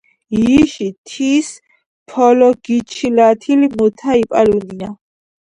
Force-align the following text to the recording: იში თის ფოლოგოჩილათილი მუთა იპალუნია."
იში 0.37 0.87
თის 1.11 1.49
ფოლოგოჩილათილი 2.13 3.71
მუთა 3.77 4.19
იპალუნია." 4.25 4.93